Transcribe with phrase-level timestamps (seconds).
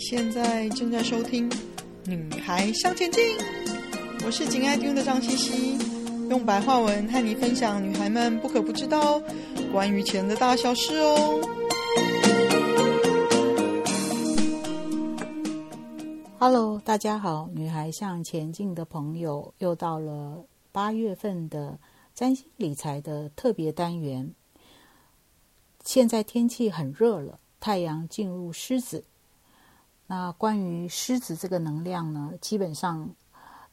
[0.00, 1.48] 现在正在收听
[2.06, 3.22] 《女孩向前进》，
[4.24, 5.78] 我是紧爱听的张茜茜，
[6.30, 9.20] 用白话文和你分享女孩们不可不知道
[9.70, 11.40] 关于钱的大小事哦。
[16.38, 21.78] Hello，大家好，女孩向前进的朋友，又到了八月份的
[22.14, 24.32] 占星理财的特别单元。
[25.84, 29.04] 现在天气很热了，太阳进入狮子。
[30.10, 33.08] 那关于狮子这个能量呢，基本上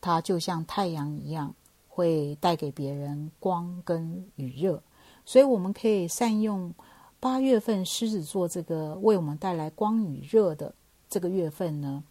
[0.00, 1.54] 它就像太阳一样，
[1.90, 4.82] 会带给别人光跟与热，
[5.26, 6.72] 所以我们可以善用
[7.20, 10.74] 八月份狮子座这个为我们带来光与热的
[11.06, 12.02] 这个月份呢，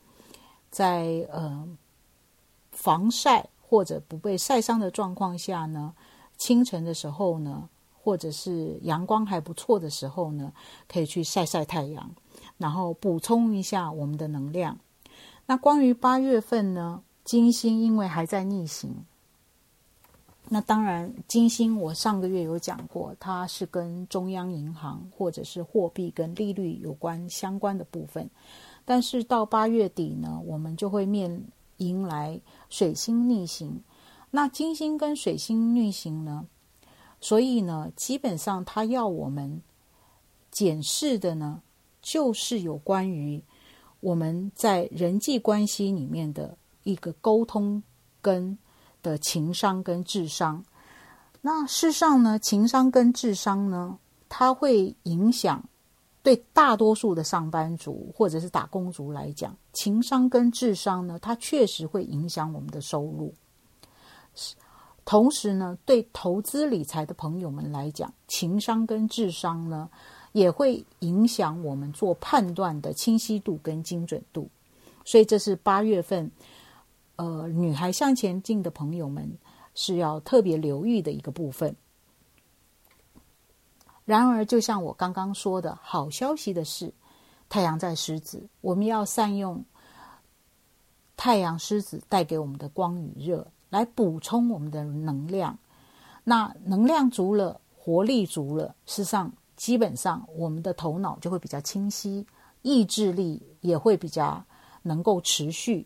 [0.69, 1.67] 在呃
[2.72, 5.95] 防晒或者不被晒伤的状况下呢，
[6.38, 7.67] 清晨的时候呢，
[8.03, 10.53] 或者是阳光还不错的时候呢，
[10.88, 12.11] 可以去晒晒太阳。
[12.61, 14.77] 然后补充一下我们的能量。
[15.47, 19.03] 那关于八月份呢，金星因为还在逆行，
[20.47, 28.30] 那当然金星我上个月有讲过，它是跟中央银行或者是货币跟利率有关相关的部分。
[28.86, 31.43] 但是到八月底呢，我们就会面
[31.77, 33.81] 迎来水星逆行。
[34.30, 36.45] 那金星跟水星逆行呢，
[37.19, 39.61] 所以呢，基本上它要我们
[40.52, 41.61] 检视的呢。
[42.02, 43.44] 就是有关于
[43.99, 47.81] 我们在人际关系里面的一个沟通
[48.21, 48.58] 跟
[49.03, 50.63] 的情商跟智商。
[51.41, 53.97] 那事实上呢，情商跟智商呢，
[54.30, 55.63] 它会影响
[56.23, 63.33] 对大多数的上班族或者是打工族来讲，情商跟智商呢，它确实会影响我们的收入。
[65.03, 69.89] 同时呢，对投资理财的朋友们来讲，情商跟智商呢。
[70.33, 74.47] 也会影响我们做判断的清晰度跟精准度，
[75.03, 76.31] 所以这是八月份，
[77.17, 79.30] 呃，女孩向前进的朋友们
[79.75, 81.75] 是要特别留意的一个部分。
[84.05, 86.93] 然而，就像我刚刚说的，好消息的是，
[87.49, 89.64] 太阳在狮子，我们要善用
[91.17, 95.58] 太阳狮子带给我们的光与热，来补充我们的能量。
[96.23, 99.31] 那能量足了，活力足了，事实上。
[99.61, 102.26] 基本上，我们的头脑就会比较清晰，
[102.64, 104.44] 意志力也会比较
[104.82, 105.86] 能够持续。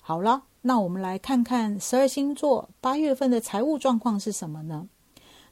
[0.00, 4.88] 好了，那我们来看看十二星座八月份的财务状况是什么呢？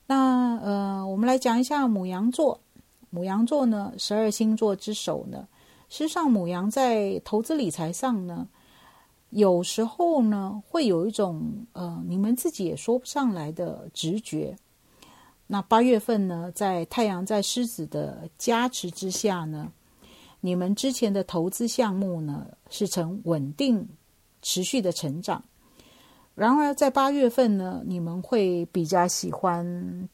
[0.06, 2.60] 那呃，我们来讲一下母羊座。
[3.10, 5.48] 母羊座呢，十二星座之首呢，
[5.88, 8.46] 实际上母羊在投资理财上呢，
[9.30, 14.56] 有时候呢会有一种呃，你们自己也说不上来的直觉。
[15.52, 19.72] 那八月份呢，在太阳在狮子的加持之下呢，
[20.40, 23.84] 你们之前的投资项目呢是呈稳定、
[24.42, 25.42] 持续的成长。
[26.36, 30.08] 然而在八月份呢，你们会比较喜欢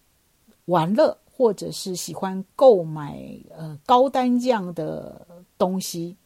[0.65, 3.23] 玩乐，或者是喜欢购买
[3.55, 5.27] 呃高单价的
[5.59, 6.17] 东西，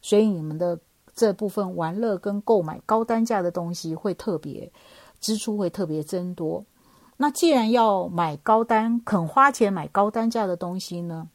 [0.00, 0.80] 所以你们的
[1.14, 4.72] 这部分玩乐跟购买高单价的东西会特别
[5.20, 6.64] 支出会特别增多。
[7.16, 11.28] 那既然要买高单，肯花钱买高单价的东西呢，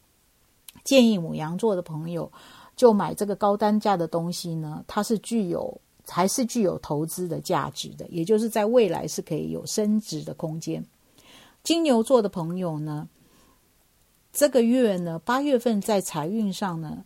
[0.84, 2.32] 建议母羊座的朋友
[2.76, 10.86] 就买这个高单价的东西呢，它是具有还是具有投资的价值的，也就是在未来是可以有升值的空间。
[11.64, 13.08] 金牛座的朋友呢，
[14.34, 17.06] 这个月呢，八月份在财运上呢。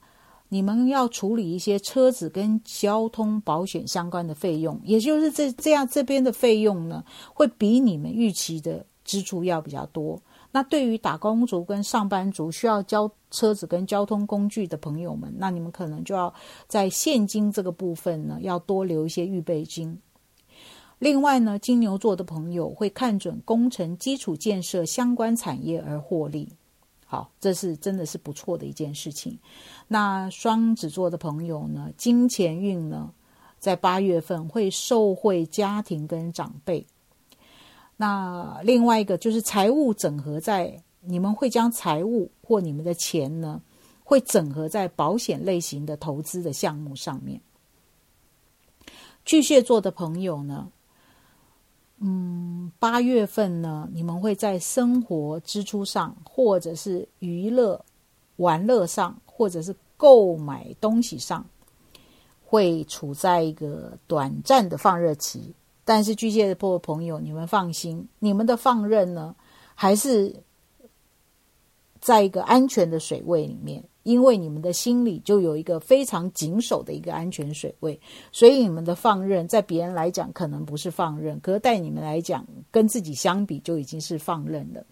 [0.53, 7.03] 你们要处理一些车子跟交通保险相关的费用，也就是这这样这边的费用呢，
[7.33, 10.21] 会比你们预期的支出要比较多。
[10.51, 16.31] 那对于打工族跟上班族需要交车子跟交通工具的朋友们，那你们可能就要
[16.67, 19.97] 在现金这个部分呢，要多留一些预备金。
[20.99, 26.47] 另外呢，金牛座的朋友会看准工程基础建设相关产业而获利。
[27.13, 29.38] 好，这是真的是不错的一件事情。
[29.88, 33.13] 那双子座的朋友呢，金钱运呢，
[33.60, 36.83] 在八月份会受惠家庭跟长辈。
[37.98, 43.62] 那另外一个就是财务整合在，你们会将财务或你们的钱呢，
[44.04, 47.39] 会整合在保险类型的投资的项目上面。
[49.24, 50.68] 巨蟹座的朋友呢，
[52.05, 57.79] 嗯，八月份呢，你们会在生活支出上，或者是娱乐、
[58.35, 61.45] 玩乐上，或者是购买东西上，
[62.45, 65.53] 会处在一个短暂的放热期。
[65.85, 69.33] 但是巨蟹座的朋友，你们放心，你们的放任呢，
[69.73, 70.44] 还是
[72.01, 73.81] 在一个安全的水位里面。
[74.03, 78.00] 因为你们的心里就有一个非常谨守的一个安全水位，
[78.31, 84.85] 所以你们的放任在别人来讲可能不是放任，可是在你们来讲，跟自己相比就已经是放任了。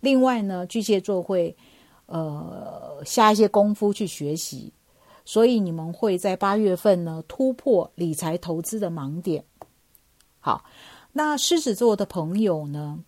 [0.00, 1.56] 另外呢，巨蟹座会
[2.06, 4.72] 呃下一些功夫去学习，
[5.24, 9.44] 所以你们会在八月份呢突破理财投资的盲点。
[10.40, 10.64] 好，
[11.12, 12.98] 那狮子座的朋友呢，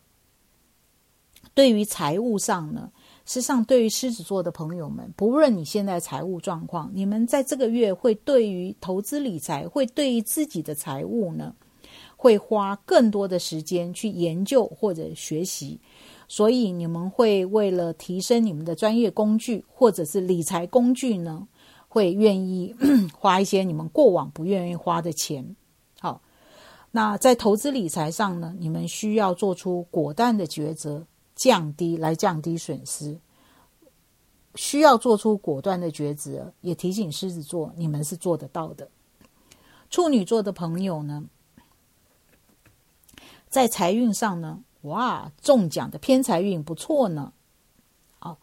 [1.53, 2.93] 对于财务上呢，
[3.27, 11.55] 实际上对于狮子座的朋友们，不论你现在财务状况，你们在这个月会对于投资理财，会对于自己的财务呢，
[12.17, 15.81] 会花更多的时间去研究或者学习。
[16.27, 21.47] 所以你们会为了提升你们的专业工具或者是理财工具呢，
[21.89, 22.75] 会愿意
[23.17, 25.55] 花一些你们过往不愿意花的钱。
[26.01, 26.21] 好，
[26.91, 33.19] 那在投资理财上呢，你们需要做出果断的抉择，降低来降低损失。
[34.57, 38.89] 需要做出果断的抉择，也提醒狮子座，你们是做得到的。
[39.91, 41.25] 处女座的朋友呢，
[43.49, 47.33] 在财运上呢，哇，中奖的偏财运不错呢，
[48.21, 48.39] 好，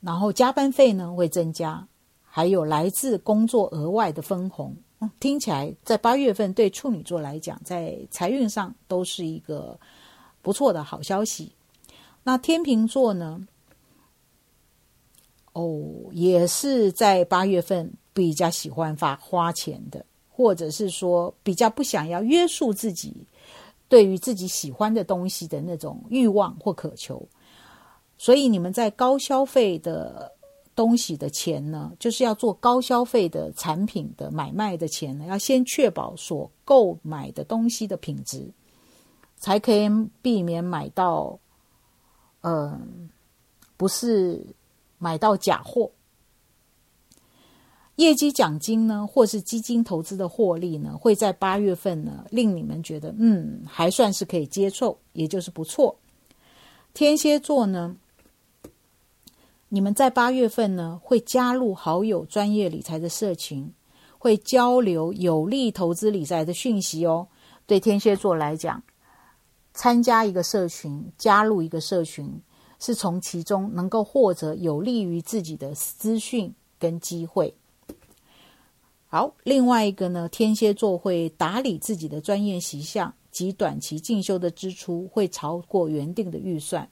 [0.00, 1.88] 然后加班费呢会增加，
[2.22, 4.76] 还有来自工作额外的分红，
[5.18, 9.78] 听起来在八月份对处女座来讲，在财运上都是一个
[10.42, 11.52] 不错的好消息。
[12.22, 13.46] 那天秤座呢，
[15.52, 15.80] 哦，
[16.12, 23.26] 也是在八月份比较喜欢发花钱的，或者是说比较不想要约束自己。
[23.90, 27.26] 对于自己喜欢的东西的那种欲望或渴求，
[28.18, 30.30] 所以你们在高消费的
[30.76, 38.46] 东西的钱呢，就是要做高消费的产品的买卖的钱呢，要先确保所购买的东西的品质，
[39.38, 39.88] 才可以
[40.20, 41.38] 避免买到，
[42.48, 42.80] 呃，
[43.76, 44.42] 不是
[44.96, 45.90] 买到假货。
[47.96, 55.94] 业绩奖金呢，或是基金投资的获利呢，会在八月份呢，令你们觉得嗯，还算是可以接受，也就是不错。
[56.94, 57.94] 天蝎座呢，
[59.68, 63.70] 你们在八月份呢，会加入好友专业理财的社群，
[64.16, 67.26] 会交流有利投资理财的讯息哦。
[67.66, 68.82] 对天蝎座来讲，
[69.74, 72.40] 参加一个社群，加入一个社群，
[72.78, 77.54] 是从其中能够获得有利于自己的资讯跟机会。
[79.06, 86.88] 好，另外一个呢，天蝎座会打理自己的专业习项及短期进修的支出会超过原定的预算。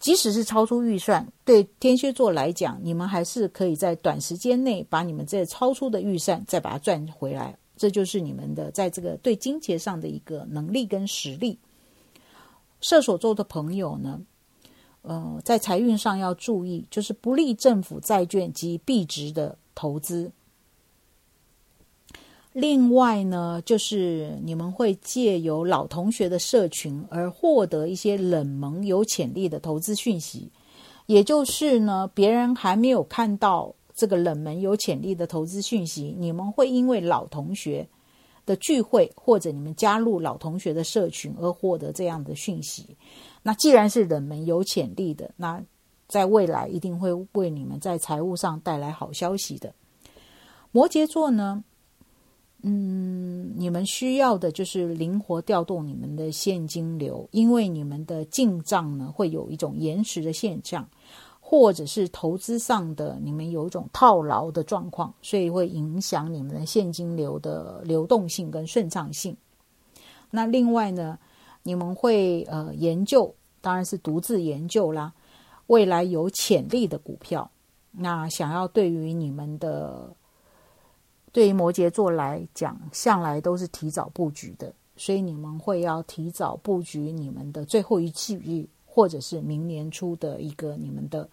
[0.00, 7.54] 即使是超出预算，对天蝎座来讲，你们还是可以在短时间内把你们这超出的预算再把它赚回来。
[7.76, 11.58] 这就是你们的在这个对金钱上的一个能力跟实力。
[12.80, 14.20] 射手座的朋友呢，
[15.02, 20.30] 呃，在财运上要注意，就是不利政府债券及币值的投资。
[22.52, 30.50] 另外呢，就是你们会借由老同学的社群而获得一些冷门有潜力的投资讯息，
[31.06, 37.86] 也就是呢，别人还没有看到这个冷门有潜力的投资讯息，你们会因为老同学
[38.50, 42.96] 的聚会或者你们加入老同学的社群而获得这样的讯息。
[43.42, 45.62] 那既然是冷门有潜力的，那
[46.08, 49.72] 在未来一定会为你们在财务上带来好消息的。
[50.72, 51.62] 摩羯座呢？
[52.62, 60.86] 嗯，你们需要的就是灵活调动你们的现金流，因为你们的进账呢会有一种延迟的现象，
[61.50, 69.36] 或者是投资上的你们有一种套牢的状况，所以会影响你们的现金流的流动性跟顺畅性。
[70.30, 71.18] 那另外呢，
[71.64, 75.12] 你们会呃研究，当然是独自研究啦，
[75.66, 77.50] 未来有潜力的股票，
[77.90, 80.14] 那想要对于你们的。
[81.32, 91.30] 对于摩羯座来讲，向来都是提早布局的，所以你们会要提早布局你们的最后一季日，或者是明年初的一个你们的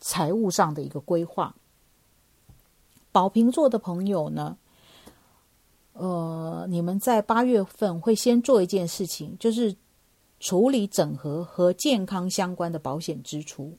[0.00, 1.54] 财务上的一个规划。
[3.12, 4.56] 宝瓶座的朋友呢，
[5.92, 9.74] 呃，你们在八月份会先做一件事情，就是
[10.40, 13.76] 处理整合和健康相关的保险支出，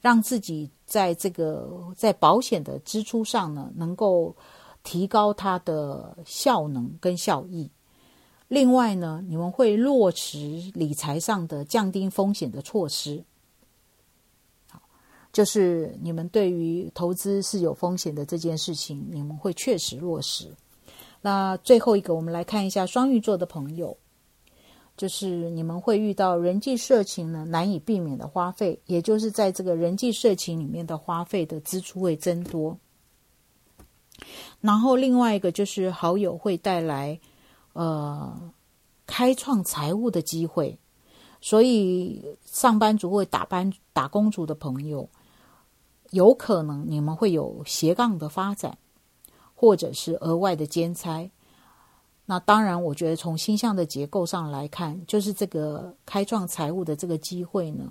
[0.00, 4.34] 让自己在这个在保险的支出上呢，能够
[4.82, 7.70] 提高它的效能跟效益。
[8.48, 10.38] 另外呢，你们会落实
[10.74, 13.22] 理财上的降低风险的措施。
[14.68, 14.82] 好，
[15.32, 20.52] 就是你们对于投资是有风险的这件事情，你们会确实落实。
[21.20, 23.96] 那最后一个，我们来看一下双鱼座的朋友。
[24.96, 32.76] 就是你们会遇到人际社情呢难以避免的花费，也就是在这个人际社情里面的花费的支出会增多。
[34.60, 37.20] 然后另外一个就是好友会带来
[37.72, 38.52] 呃
[39.06, 40.78] 开创财务的机会，
[41.40, 45.08] 所以上班族或打班打工族的朋友，
[46.10, 48.76] 有可能你们会有斜杠的发展，
[49.54, 51.30] 或者是额外的兼差。
[52.30, 57.90] 那当然，我觉得从星象的结构上来看，就是这个开创财务的这个机会呢，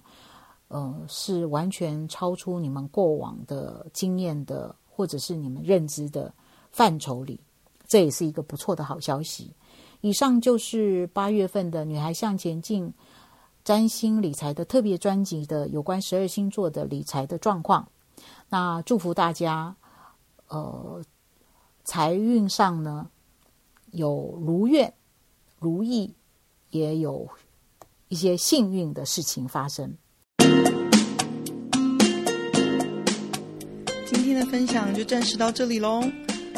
[0.67, 6.31] 呃，是完全超出你们过往的经验的，或者是你们认知的
[6.71, 7.39] 范畴里，
[7.87, 9.51] 这也是一个不错的好消息。
[10.01, 12.93] 以上就是八月份的女孩向前进
[13.63, 17.87] 占星理财的特别专辑的有关十二星座的理财的状况。
[18.49, 19.75] 那祝福大家，
[20.47, 21.03] 呃，
[21.83, 23.09] 财运上呢，
[23.91, 24.93] 有如愿、
[25.59, 26.13] 如意，
[26.69, 27.27] 也有
[28.07, 29.97] 一些幸运的事情发生。
[34.05, 36.01] 今天的分享就暂时到这里喽，